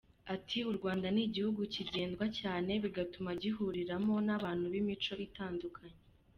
[0.35, 5.99] Ati: “u Rwanda ni igihugu kigendwa cyane, bigatuma gihuriramo n’abantu b’imico itandukanye.